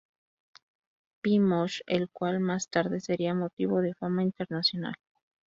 P. 1.21 1.37
Mosh", 1.39 1.81
el 1.85 2.09
cual 2.09 2.39
más 2.39 2.69
tarde 2.71 2.99
sería 3.01 3.35
motivo 3.35 3.81
de 3.81 3.93
fama 3.93 4.23
internacional. 4.23 4.95